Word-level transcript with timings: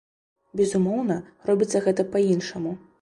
Безумоўна, 0.61 1.17
робіцца 1.49 1.83
гэта 1.89 2.07
па-іншаму. 2.17 2.77